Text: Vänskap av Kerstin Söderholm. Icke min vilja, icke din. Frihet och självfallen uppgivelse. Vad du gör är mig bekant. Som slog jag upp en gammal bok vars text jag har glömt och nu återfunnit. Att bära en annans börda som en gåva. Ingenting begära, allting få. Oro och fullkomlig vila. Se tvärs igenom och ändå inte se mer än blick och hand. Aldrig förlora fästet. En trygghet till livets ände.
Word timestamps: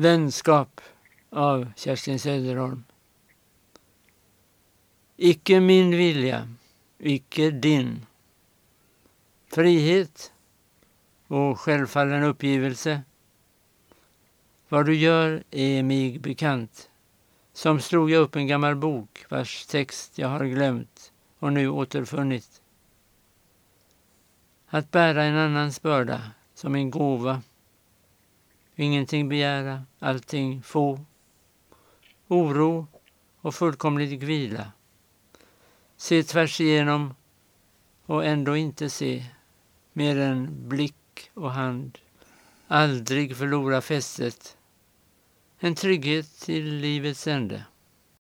Vänskap 0.00 0.80
av 1.30 1.72
Kerstin 1.76 2.18
Söderholm. 2.18 2.84
Icke 5.16 5.60
min 5.60 5.90
vilja, 5.90 6.48
icke 6.98 7.50
din. 7.50 8.06
Frihet 9.52 10.32
och 11.26 11.60
självfallen 11.60 12.22
uppgivelse. 12.22 13.02
Vad 14.68 14.86
du 14.86 14.94
gör 14.94 15.42
är 15.50 15.82
mig 15.82 16.18
bekant. 16.18 16.90
Som 17.52 17.80
slog 17.80 18.10
jag 18.10 18.22
upp 18.22 18.36
en 18.36 18.46
gammal 18.46 18.76
bok 18.76 19.24
vars 19.28 19.66
text 19.66 20.18
jag 20.18 20.28
har 20.28 20.44
glömt 20.44 21.12
och 21.38 21.52
nu 21.52 21.68
återfunnit. 21.68 22.62
Att 24.66 24.90
bära 24.90 25.24
en 25.24 25.36
annans 25.36 25.82
börda 25.82 26.22
som 26.54 26.74
en 26.74 26.90
gåva. 26.90 27.42
Ingenting 28.80 29.28
begära, 29.28 29.84
allting 29.98 30.62
få. 30.62 31.00
Oro 32.28 32.86
och 33.40 33.54
fullkomlig 33.54 34.24
vila. 34.24 34.72
Se 35.96 36.22
tvärs 36.22 36.60
igenom 36.60 37.14
och 38.06 38.24
ändå 38.24 38.56
inte 38.56 38.90
se 38.90 39.26
mer 39.92 40.18
än 40.18 40.68
blick 40.68 41.30
och 41.34 41.52
hand. 41.52 41.98
Aldrig 42.66 43.36
förlora 43.36 43.80
fästet. 43.80 44.56
En 45.58 45.74
trygghet 45.74 46.40
till 46.40 46.74
livets 46.74 47.26
ände. 47.26 47.64